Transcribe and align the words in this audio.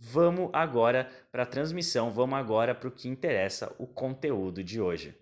Vamos 0.00 0.50
agora 0.52 1.10
para 1.32 1.42
a 1.42 1.46
transmissão, 1.46 2.12
vamos 2.12 2.38
agora 2.38 2.72
para 2.72 2.88
o 2.88 2.92
que 2.92 3.08
interessa, 3.08 3.74
o 3.78 3.86
conteúdo 3.86 4.62
de 4.62 4.80
hoje. 4.80 5.12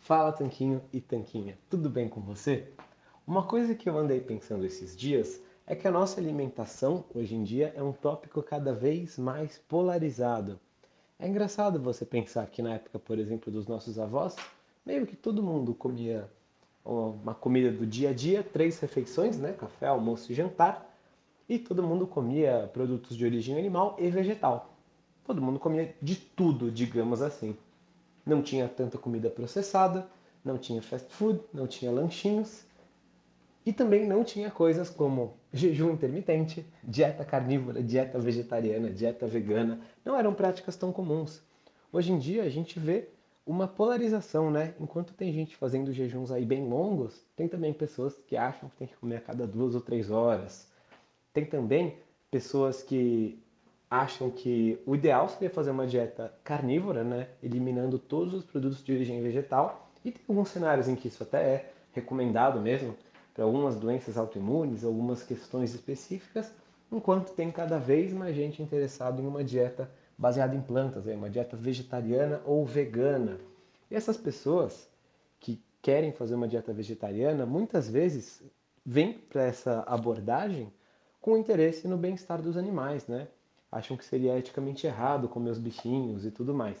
Fala 0.00 0.30
Tanquinho 0.30 0.82
e 0.92 1.00
Tanquinha, 1.00 1.56
tudo 1.70 1.88
bem 1.88 2.06
com 2.06 2.20
você? 2.20 2.70
Uma 3.26 3.46
coisa 3.46 3.74
que 3.74 3.88
eu 3.88 3.96
andei 3.96 4.20
pensando 4.20 4.66
esses 4.66 4.94
dias 4.94 5.40
é 5.66 5.74
que 5.74 5.88
a 5.88 5.90
nossa 5.90 6.20
alimentação 6.20 7.06
hoje 7.14 7.34
em 7.34 7.42
dia 7.42 7.72
é 7.74 7.82
um 7.82 7.92
tópico 7.92 8.42
cada 8.42 8.74
vez 8.74 9.16
mais 9.16 9.56
polarizado. 9.56 10.60
É 11.18 11.26
engraçado 11.26 11.80
você 11.80 12.04
pensar 12.04 12.46
que 12.48 12.60
na 12.60 12.74
época, 12.74 12.98
por 12.98 13.18
exemplo, 13.18 13.50
dos 13.50 13.66
nossos 13.66 13.98
avós, 13.98 14.36
meio 14.84 15.06
que 15.06 15.16
todo 15.16 15.42
mundo 15.42 15.72
comia 15.74 16.30
uma 16.84 17.34
comida 17.34 17.70
do 17.72 17.86
dia 17.86 18.10
a 18.10 18.12
dia, 18.12 18.42
três 18.42 18.78
refeições, 18.80 19.38
né? 19.38 19.54
Café, 19.54 19.86
almoço 19.86 20.30
e 20.30 20.34
jantar 20.34 20.89
e 21.50 21.58
todo 21.58 21.82
mundo 21.82 22.06
comia 22.06 22.70
produtos 22.72 23.16
de 23.16 23.24
origem 23.24 23.58
animal 23.58 23.96
e 23.98 24.08
vegetal. 24.08 24.72
Todo 25.24 25.42
mundo 25.42 25.58
comia 25.58 25.92
de 26.00 26.14
tudo, 26.14 26.70
digamos 26.70 27.20
assim. 27.20 27.56
Não 28.24 28.40
tinha 28.40 28.68
tanta 28.68 28.96
comida 28.96 29.28
processada, 29.28 30.06
não 30.44 30.56
tinha 30.56 30.80
fast 30.80 31.12
food, 31.12 31.40
não 31.52 31.66
tinha 31.66 31.90
lanchinhos 31.90 32.64
e 33.66 33.72
também 33.72 34.06
não 34.06 34.22
tinha 34.22 34.48
coisas 34.48 34.88
como 34.88 35.34
jejum 35.52 35.90
intermitente, 35.90 36.64
dieta 36.84 37.24
carnívora, 37.24 37.82
dieta 37.82 38.20
vegetariana, 38.20 38.88
dieta 38.88 39.26
vegana. 39.26 39.80
Não 40.04 40.16
eram 40.16 40.32
práticas 40.32 40.76
tão 40.76 40.92
comuns. 40.92 41.42
Hoje 41.92 42.12
em 42.12 42.18
dia 42.18 42.44
a 42.44 42.48
gente 42.48 42.78
vê 42.78 43.08
uma 43.44 43.66
polarização, 43.66 44.52
né? 44.52 44.72
Enquanto 44.78 45.14
tem 45.14 45.32
gente 45.32 45.56
fazendo 45.56 45.92
jejuns 45.92 46.30
aí 46.30 46.44
bem 46.44 46.68
longos, 46.68 47.26
tem 47.34 47.48
também 47.48 47.72
pessoas 47.72 48.14
que 48.28 48.36
acham 48.36 48.68
que 48.68 48.76
tem 48.76 48.86
que 48.86 48.96
comer 48.96 49.16
a 49.16 49.20
cada 49.20 49.48
duas 49.48 49.74
ou 49.74 49.80
três 49.80 50.12
horas. 50.12 50.70
Tem 51.32 51.44
também 51.44 51.96
pessoas 52.30 52.82
que 52.82 53.40
acham 53.90 54.30
que 54.30 54.80
o 54.86 54.94
ideal 54.94 55.28
seria 55.28 55.50
fazer 55.50 55.70
uma 55.70 55.86
dieta 55.86 56.32
carnívora, 56.44 57.02
né, 57.02 57.28
eliminando 57.42 57.98
todos 57.98 58.34
os 58.34 58.44
produtos 58.44 58.84
de 58.84 58.92
origem 58.92 59.20
vegetal, 59.20 59.90
e 60.04 60.12
tem 60.12 60.22
alguns 60.28 60.48
cenários 60.48 60.88
em 60.88 60.94
que 60.94 61.08
isso 61.08 61.22
até 61.22 61.42
é 61.42 61.72
recomendado 61.92 62.60
mesmo 62.60 62.96
para 63.34 63.44
algumas 63.44 63.76
doenças 63.76 64.16
autoimunes, 64.16 64.84
algumas 64.84 65.22
questões 65.22 65.74
específicas, 65.74 66.52
enquanto 66.90 67.32
tem 67.32 67.50
cada 67.50 67.78
vez 67.78 68.12
mais 68.12 68.34
gente 68.34 68.62
interessada 68.62 69.20
em 69.20 69.26
uma 69.26 69.42
dieta 69.42 69.90
baseada 70.16 70.54
em 70.54 70.60
plantas, 70.60 71.06
uma 71.06 71.30
dieta 71.30 71.56
vegetariana 71.56 72.40
ou 72.44 72.64
vegana. 72.64 73.38
E 73.90 73.94
essas 73.94 74.16
pessoas 74.16 74.88
que 75.38 75.62
querem 75.82 76.12
fazer 76.12 76.34
uma 76.34 76.46
dieta 76.46 76.72
vegetariana, 76.72 77.46
muitas 77.46 77.88
vezes 77.88 78.42
vêm 78.84 79.14
para 79.14 79.44
essa 79.44 79.82
abordagem 79.86 80.72
com 81.20 81.36
interesse 81.36 81.86
no 81.86 81.96
bem-estar 81.96 82.40
dos 82.40 82.56
animais, 82.56 83.06
né? 83.06 83.28
Acham 83.70 83.96
que 83.96 84.04
seria 84.04 84.38
eticamente 84.38 84.86
errado 84.86 85.28
comer 85.28 85.50
os 85.50 85.58
bichinhos 85.58 86.24
e 86.24 86.30
tudo 86.30 86.54
mais. 86.54 86.78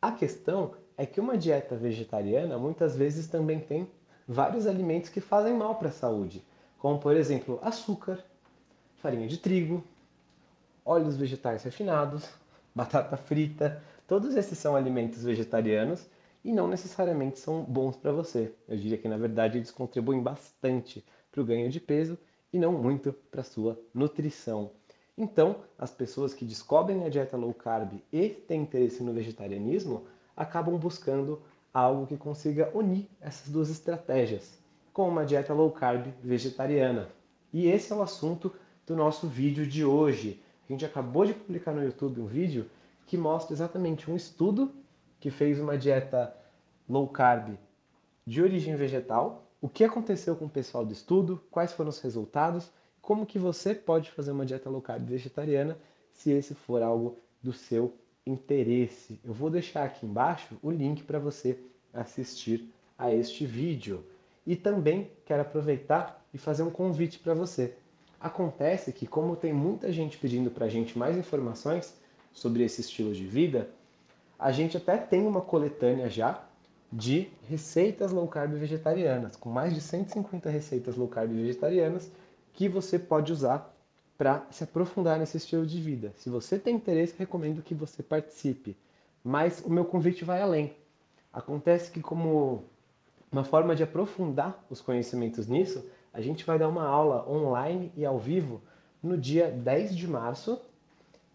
A 0.00 0.12
questão 0.12 0.74
é 0.96 1.04
que 1.04 1.20
uma 1.20 1.36
dieta 1.36 1.76
vegetariana 1.76 2.58
muitas 2.58 2.96
vezes 2.96 3.26
também 3.26 3.60
tem 3.60 3.88
vários 4.26 4.66
alimentos 4.66 5.10
que 5.10 5.20
fazem 5.20 5.54
mal 5.54 5.74
para 5.74 5.88
a 5.88 5.92
saúde, 5.92 6.44
como 6.78 6.98
por 6.98 7.16
exemplo 7.16 7.58
açúcar, 7.62 8.24
farinha 8.96 9.28
de 9.28 9.38
trigo, 9.38 9.84
óleos 10.84 11.16
vegetais 11.16 11.62
refinados, 11.62 12.28
batata 12.74 13.16
frita. 13.16 13.82
Todos 14.06 14.34
esses 14.36 14.56
são 14.56 14.74
alimentos 14.74 15.22
vegetarianos 15.22 16.06
e 16.44 16.52
não 16.52 16.66
necessariamente 16.66 17.38
são 17.38 17.62
bons 17.62 17.96
para 17.96 18.10
você. 18.10 18.52
Eu 18.66 18.76
diria 18.76 18.96
que 18.96 19.08
na 19.08 19.18
verdade 19.18 19.58
eles 19.58 19.70
contribuem 19.70 20.22
bastante 20.22 21.04
para 21.30 21.42
o 21.42 21.44
ganho 21.44 21.68
de 21.68 21.78
peso 21.78 22.18
e 22.52 22.58
não 22.58 22.72
muito 22.72 23.12
para 23.30 23.42
sua 23.42 23.78
nutrição. 23.92 24.70
Então, 25.16 25.56
as 25.76 25.90
pessoas 25.90 26.32
que 26.32 26.44
descobrem 26.44 27.04
a 27.04 27.08
dieta 27.08 27.36
low 27.36 27.52
carb 27.52 28.00
e 28.12 28.28
têm 28.28 28.62
interesse 28.62 29.02
no 29.02 29.12
vegetarianismo 29.12 30.04
acabam 30.36 30.78
buscando 30.78 31.42
algo 31.74 32.06
que 32.06 32.16
consiga 32.16 32.70
unir 32.72 33.08
essas 33.20 33.48
duas 33.48 33.68
estratégias, 33.68 34.58
com 34.92 35.08
uma 35.08 35.26
dieta 35.26 35.52
low 35.52 35.70
carb 35.72 36.06
vegetariana. 36.22 37.08
E 37.52 37.66
esse 37.66 37.92
é 37.92 37.96
o 37.96 38.02
assunto 38.02 38.54
do 38.86 38.94
nosso 38.94 39.26
vídeo 39.26 39.66
de 39.66 39.84
hoje. 39.84 40.40
A 40.68 40.72
gente 40.72 40.84
acabou 40.84 41.26
de 41.26 41.34
publicar 41.34 41.72
no 41.72 41.82
YouTube 41.82 42.20
um 42.20 42.26
vídeo 42.26 42.70
que 43.06 43.16
mostra 43.16 43.54
exatamente 43.54 44.10
um 44.10 44.14
estudo 44.14 44.70
que 45.18 45.30
fez 45.30 45.58
uma 45.58 45.76
dieta 45.76 46.34
low 46.88 47.08
carb 47.08 47.56
de 48.26 48.42
origem 48.42 48.76
vegetal 48.76 49.47
o 49.60 49.68
que 49.68 49.84
aconteceu 49.84 50.36
com 50.36 50.44
o 50.44 50.50
pessoal 50.50 50.84
do 50.84 50.92
estudo, 50.92 51.42
quais 51.50 51.72
foram 51.72 51.90
os 51.90 52.00
resultados, 52.00 52.70
como 53.02 53.26
que 53.26 53.38
você 53.38 53.74
pode 53.74 54.10
fazer 54.10 54.30
uma 54.30 54.46
dieta 54.46 54.70
low 54.70 54.80
carb 54.80 55.04
vegetariana 55.04 55.76
se 56.12 56.30
esse 56.30 56.54
for 56.54 56.82
algo 56.82 57.16
do 57.42 57.52
seu 57.52 57.94
interesse. 58.26 59.18
Eu 59.24 59.32
vou 59.32 59.50
deixar 59.50 59.84
aqui 59.84 60.06
embaixo 60.06 60.56
o 60.62 60.70
link 60.70 61.02
para 61.02 61.18
você 61.18 61.58
assistir 61.92 62.72
a 62.96 63.12
este 63.12 63.46
vídeo. 63.46 64.04
E 64.46 64.54
também 64.54 65.10
quero 65.24 65.42
aproveitar 65.42 66.24
e 66.32 66.38
fazer 66.38 66.62
um 66.62 66.70
convite 66.70 67.18
para 67.18 67.34
você. 67.34 67.74
Acontece 68.20 68.92
que 68.92 69.06
como 69.06 69.36
tem 69.36 69.52
muita 69.52 69.92
gente 69.92 70.18
pedindo 70.18 70.50
para 70.50 70.66
a 70.66 70.68
gente 70.68 70.98
mais 70.98 71.16
informações 71.16 71.96
sobre 72.32 72.64
esse 72.64 72.80
estilo 72.80 73.12
de 73.12 73.26
vida, 73.26 73.70
a 74.38 74.52
gente 74.52 74.76
até 74.76 74.96
tem 74.96 75.26
uma 75.26 75.40
coletânea 75.40 76.08
já 76.08 76.44
de 76.90 77.28
receitas 77.48 78.12
low 78.12 78.26
carb 78.26 78.52
vegetarianas, 78.54 79.36
com 79.36 79.50
mais 79.50 79.74
de 79.74 79.80
150 79.80 80.48
receitas 80.48 80.96
low 80.96 81.08
carb 81.08 81.30
vegetarianas 81.30 82.10
que 82.52 82.68
você 82.68 82.98
pode 82.98 83.32
usar 83.32 83.74
para 84.16 84.44
se 84.50 84.64
aprofundar 84.64 85.18
nesse 85.18 85.36
estilo 85.36 85.64
de 85.64 85.80
vida. 85.80 86.12
Se 86.16 86.28
você 86.28 86.58
tem 86.58 86.74
interesse, 86.74 87.14
recomendo 87.16 87.62
que 87.62 87.74
você 87.74 88.02
participe. 88.02 88.76
Mas 89.22 89.62
o 89.64 89.70
meu 89.70 89.84
convite 89.84 90.24
vai 90.24 90.42
além. 90.42 90.74
Acontece 91.32 91.90
que 91.90 92.00
como 92.00 92.64
uma 93.30 93.44
forma 93.44 93.76
de 93.76 93.82
aprofundar 93.82 94.64
os 94.68 94.80
conhecimentos 94.80 95.46
nisso, 95.46 95.84
a 96.12 96.20
gente 96.20 96.44
vai 96.44 96.58
dar 96.58 96.68
uma 96.68 96.84
aula 96.84 97.28
online 97.30 97.92
e 97.96 98.04
ao 98.04 98.18
vivo 98.18 98.60
no 99.02 99.16
dia 99.16 99.50
10 99.50 99.94
de 99.96 100.08
março, 100.08 100.60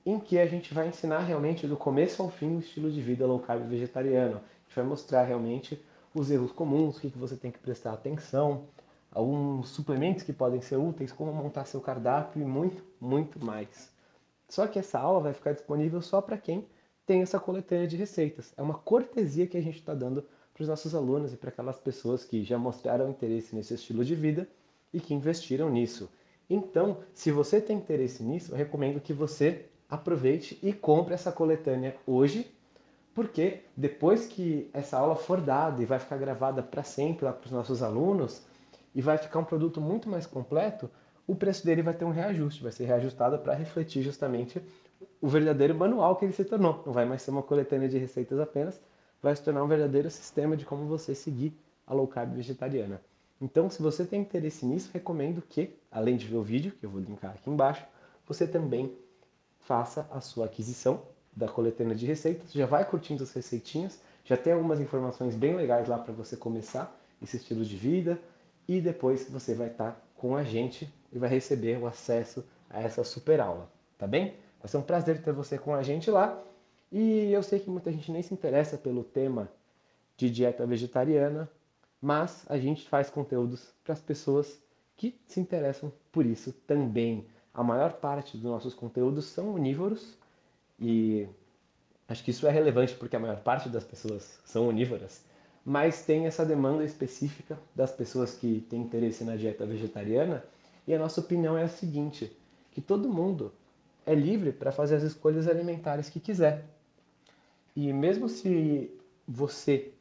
em 0.05 0.19
que 0.19 0.37
a 0.37 0.45
gente 0.45 0.73
vai 0.73 0.87
ensinar 0.87 1.19
realmente 1.19 1.67
do 1.67 1.77
começo 1.77 2.21
ao 2.21 2.29
fim 2.29 2.55
o 2.55 2.59
estilo 2.59 2.91
de 2.91 3.01
vida 3.01 3.25
low 3.25 3.39
carb 3.39 3.67
vegetariano. 3.67 4.37
A 4.37 4.67
gente 4.67 4.75
vai 4.75 4.85
mostrar 4.85 5.23
realmente 5.23 5.81
os 6.13 6.29
erros 6.29 6.51
comuns, 6.51 6.97
o 6.97 7.01
que 7.01 7.07
você 7.17 7.35
tem 7.35 7.51
que 7.51 7.59
prestar 7.59 7.93
atenção, 7.93 8.65
alguns 9.11 9.69
suplementos 9.69 10.23
que 10.23 10.33
podem 10.33 10.61
ser 10.61 10.77
úteis, 10.77 11.11
como 11.11 11.31
montar 11.31 11.65
seu 11.65 11.79
cardápio 11.79 12.41
e 12.41 12.45
muito, 12.45 12.83
muito 12.99 13.43
mais. 13.43 13.91
Só 14.49 14.67
que 14.67 14.77
essa 14.77 14.99
aula 14.99 15.21
vai 15.21 15.33
ficar 15.33 15.53
disponível 15.53 16.01
só 16.01 16.21
para 16.21 16.37
quem 16.37 16.67
tem 17.05 17.21
essa 17.21 17.39
coletânea 17.39 17.87
de 17.87 17.97
receitas. 17.97 18.53
É 18.57 18.61
uma 18.61 18.75
cortesia 18.75 19.47
que 19.47 19.57
a 19.57 19.61
gente 19.61 19.79
está 19.79 19.93
dando 19.93 20.23
para 20.53 20.61
os 20.61 20.67
nossos 20.67 20.93
alunos 20.93 21.33
e 21.33 21.37
para 21.37 21.49
aquelas 21.49 21.79
pessoas 21.79 22.23
que 22.23 22.43
já 22.43 22.57
mostraram 22.57 23.09
interesse 23.09 23.55
nesse 23.55 23.73
estilo 23.73 24.05
de 24.05 24.15
vida 24.15 24.47
e 24.93 24.99
que 24.99 25.13
investiram 25.13 25.69
nisso. 25.69 26.09
Então, 26.49 26.99
se 27.13 27.31
você 27.31 27.59
tem 27.59 27.77
interesse 27.77 28.21
nisso, 28.21 28.51
eu 28.51 28.55
recomendo 28.55 29.01
que 29.01 29.13
você 29.13 29.65
aproveite 29.93 30.57
e 30.63 30.73
compre 30.73 31.13
essa 31.13 31.31
coletânea 31.31 31.95
hoje, 32.05 32.51
porque 33.13 33.61
depois 33.77 34.25
que 34.25 34.69
essa 34.73 34.97
aula 34.97 35.15
for 35.15 35.39
dada 35.39 35.81
e 35.81 35.85
vai 35.85 35.99
ficar 35.99 36.17
gravada 36.17 36.63
para 36.63 36.81
sempre 36.81 37.25
lá 37.25 37.31
para 37.31 37.45
os 37.45 37.51
nossos 37.51 37.83
alunos 37.83 38.41
e 38.95 39.01
vai 39.01 39.17
ficar 39.17 39.39
um 39.39 39.43
produto 39.43 39.79
muito 39.79 40.09
mais 40.09 40.25
completo, 40.25 40.89
o 41.27 41.35
preço 41.35 41.63
dele 41.63 41.83
vai 41.83 41.93
ter 41.93 42.05
um 42.05 42.11
reajuste, 42.11 42.63
vai 42.63 42.71
ser 42.71 42.85
reajustado 42.85 43.37
para 43.37 43.53
refletir 43.53 44.01
justamente 44.01 44.61
o 45.21 45.27
verdadeiro 45.27 45.75
manual 45.75 46.15
que 46.15 46.25
ele 46.25 46.33
se 46.33 46.43
tornou. 46.43 46.81
Não 46.85 46.91
vai 46.91 47.05
mais 47.05 47.21
ser 47.21 47.31
uma 47.31 47.43
coletânea 47.43 47.87
de 47.87 47.97
receitas 47.97 48.39
apenas, 48.39 48.81
vai 49.21 49.35
se 49.35 49.43
tornar 49.43 49.63
um 49.63 49.67
verdadeiro 49.67 50.09
sistema 50.09 50.57
de 50.57 50.65
como 50.65 50.85
você 50.85 51.13
seguir 51.13 51.55
a 51.85 51.93
low 51.93 52.07
carb 52.07 52.33
vegetariana. 52.33 52.99
Então, 53.39 53.69
se 53.69 53.81
você 53.81 54.05
tem 54.05 54.21
interesse 54.21 54.65
nisso, 54.65 54.89
recomendo 54.91 55.41
que, 55.41 55.75
além 55.91 56.17
de 56.17 56.25
ver 56.25 56.37
o 56.37 56.43
vídeo, 56.43 56.71
que 56.79 56.85
eu 56.85 56.89
vou 56.89 56.99
linkar 56.99 57.31
aqui 57.31 57.49
embaixo, 57.49 57.85
você 58.25 58.47
também 58.47 58.91
faça 59.65 60.07
a 60.11 60.21
sua 60.21 60.45
aquisição 60.45 61.01
da 61.35 61.47
coletânea 61.47 61.95
de 61.95 62.05
receitas, 62.05 62.51
já 62.51 62.65
vai 62.65 62.85
curtindo 62.85 63.23
as 63.23 63.31
receitinhas, 63.33 63.99
já 64.23 64.37
tem 64.37 64.53
algumas 64.53 64.79
informações 64.79 65.35
bem 65.35 65.55
legais 65.55 65.87
lá 65.87 65.97
para 65.97 66.13
você 66.13 66.37
começar 66.37 66.95
esse 67.21 67.37
estilo 67.37 67.65
de 67.65 67.75
vida 67.75 68.19
e 68.67 68.79
depois 68.79 69.29
você 69.29 69.53
vai 69.53 69.67
estar 69.67 69.91
tá 69.91 69.97
com 70.15 70.35
a 70.35 70.43
gente 70.43 70.91
e 71.11 71.17
vai 71.17 71.29
receber 71.29 71.77
o 71.77 71.87
acesso 71.87 72.43
a 72.69 72.81
essa 72.81 73.03
super 73.03 73.39
aula, 73.39 73.69
tá 73.97 74.07
bem? 74.07 74.35
Vai 74.59 74.69
ser 74.69 74.77
um 74.77 74.81
prazer 74.81 75.21
ter 75.21 75.33
você 75.33 75.57
com 75.57 75.73
a 75.73 75.83
gente 75.83 76.09
lá. 76.09 76.41
E 76.91 77.31
eu 77.31 77.43
sei 77.43 77.59
que 77.59 77.69
muita 77.69 77.91
gente 77.91 78.11
nem 78.11 78.21
se 78.21 78.33
interessa 78.33 78.77
pelo 78.77 79.03
tema 79.03 79.49
de 80.15 80.29
dieta 80.29 80.65
vegetariana, 80.65 81.49
mas 82.01 82.45
a 82.47 82.57
gente 82.57 82.87
faz 82.87 83.09
conteúdos 83.09 83.73
para 83.83 83.93
as 83.93 83.99
pessoas 83.99 84.61
que 84.95 85.19
se 85.27 85.39
interessam 85.39 85.91
por 86.11 86.25
isso 86.25 86.53
também. 86.67 87.27
A 87.53 87.63
maior 87.63 87.93
parte 87.93 88.35
dos 88.35 88.45
nossos 88.49 88.73
conteúdos 88.73 89.25
são 89.25 89.53
onívoros 89.53 90.17
e 90.79 91.27
acho 92.07 92.23
que 92.23 92.31
isso 92.31 92.47
é 92.47 92.51
relevante 92.51 92.95
porque 92.95 93.15
a 93.15 93.19
maior 93.19 93.41
parte 93.41 93.69
das 93.69 93.83
pessoas 93.83 94.39
são 94.43 94.67
onívoras, 94.67 95.23
mas 95.63 96.03
tem 96.03 96.25
essa 96.25 96.43
demanda 96.43 96.83
específica 96.83 97.59
das 97.75 97.91
pessoas 97.91 98.33
que 98.33 98.65
têm 98.69 98.81
interesse 98.81 99.23
na 99.23 99.35
dieta 99.35 99.67
vegetariana 99.67 100.43
e 100.87 100.95
a 100.95 100.99
nossa 100.99 101.21
opinião 101.21 101.55
é 101.55 101.63
a 101.63 101.67
seguinte, 101.67 102.35
que 102.71 102.81
todo 102.81 103.07
mundo 103.07 103.53
é 104.03 104.15
livre 104.15 104.51
para 104.51 104.71
fazer 104.71 104.95
as 104.95 105.03
escolhas 105.03 105.47
alimentares 105.47 106.09
que 106.09 106.19
quiser. 106.19 106.65
E 107.75 107.93
mesmo 107.93 108.27
se 108.27 108.91
você 109.27 109.93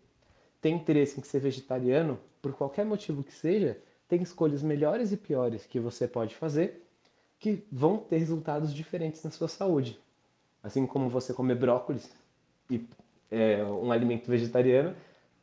tem 0.60 0.76
interesse 0.76 1.20
em 1.20 1.22
ser 1.22 1.40
vegetariano, 1.40 2.18
por 2.40 2.54
qualquer 2.54 2.86
motivo 2.86 3.22
que 3.22 3.32
seja, 3.32 3.78
tem 4.08 4.22
escolhas 4.22 4.62
melhores 4.62 5.12
e 5.12 5.18
piores 5.18 5.66
que 5.66 5.78
você 5.78 6.08
pode 6.08 6.34
fazer 6.34 6.82
que 7.42 7.66
vão 7.72 7.98
ter 7.98 8.18
resultados 8.18 8.72
diferentes 8.72 9.20
na 9.24 9.30
sua 9.32 9.48
saúde. 9.48 9.98
Assim 10.62 10.86
como 10.86 11.08
você 11.08 11.34
comer 11.34 11.56
brócolis 11.56 12.08
e 12.70 12.86
é 13.32 13.64
um 13.64 13.90
alimento 13.90 14.30
vegetariano, 14.30 14.94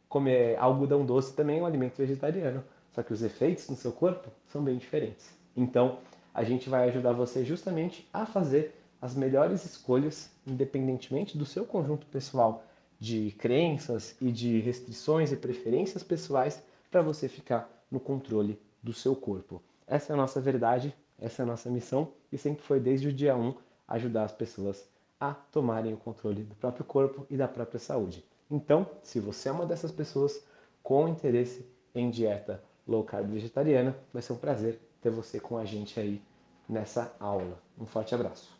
comer 0.07 0.57
algodão 0.57 1.05
doce 1.05 1.35
também 1.35 1.59
é 1.59 1.61
um 1.61 1.65
alimento 1.65 1.97
vegetariano. 1.97 2.63
Só 2.93 3.03
que 3.03 3.11
os 3.11 3.21
efeitos 3.21 3.67
no 3.67 3.75
seu 3.75 3.91
corpo 3.91 4.31
são 4.47 4.63
bem 4.63 4.77
diferentes. 4.77 5.29
Então, 5.57 5.99
a 6.33 6.41
gente 6.41 6.69
vai 6.69 6.87
ajudar 6.87 7.11
você 7.11 7.43
justamente 7.43 8.07
a 8.13 8.25
fazer 8.25 8.73
as 9.01 9.13
melhores 9.13 9.65
escolhas, 9.65 10.31
independentemente 10.47 11.37
do 11.37 11.45
seu 11.45 11.65
conjunto 11.65 12.07
pessoal 12.07 12.63
de 12.97 13.31
crenças 13.37 14.15
e 14.21 14.31
de 14.31 14.61
restrições 14.61 15.33
e 15.33 15.35
preferências 15.35 16.01
pessoais 16.01 16.63
para 16.89 17.01
você 17.01 17.27
ficar 17.27 17.69
no 17.91 17.99
controle 17.99 18.57
do 18.81 18.93
seu 18.93 19.17
corpo. 19.17 19.61
Essa 19.85 20.13
é 20.13 20.13
a 20.13 20.17
nossa 20.17 20.39
verdade, 20.39 20.95
essa 21.21 21.41
é 21.41 21.43
a 21.43 21.47
nossa 21.47 21.69
missão 21.69 22.11
e 22.31 22.37
sempre 22.37 22.63
foi 22.63 22.79
desde 22.79 23.07
o 23.07 23.13
dia 23.13 23.35
1 23.35 23.53
ajudar 23.87 24.23
as 24.23 24.31
pessoas 24.31 24.87
a 25.19 25.33
tomarem 25.33 25.93
o 25.93 25.97
controle 25.97 26.43
do 26.43 26.55
próprio 26.55 26.85
corpo 26.85 27.25
e 27.29 27.35
da 27.35 27.47
própria 27.47 27.79
saúde. 27.79 28.23
Então, 28.49 28.89
se 29.03 29.19
você 29.19 29.49
é 29.49 29.51
uma 29.51 29.65
dessas 29.65 29.91
pessoas 29.91 30.43
com 30.81 31.07
interesse 31.07 31.65
em 31.93 32.09
dieta 32.09 32.63
low 32.87 33.03
carb 33.03 33.29
vegetariana, 33.29 33.95
vai 34.11 34.21
ser 34.21 34.33
um 34.33 34.37
prazer 34.37 34.79
ter 35.01 35.09
você 35.09 35.39
com 35.39 35.57
a 35.57 35.65
gente 35.65 35.99
aí 35.99 36.21
nessa 36.67 37.13
aula. 37.19 37.61
Um 37.77 37.85
forte 37.85 38.15
abraço. 38.15 38.58